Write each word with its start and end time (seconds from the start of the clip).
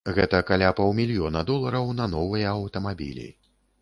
Гэта 0.17 0.37
каля 0.51 0.69
паўмільёна 0.79 1.43
долараў 1.49 1.91
на 1.99 2.07
новыя 2.15 2.47
аўтамабілі. 2.57 3.29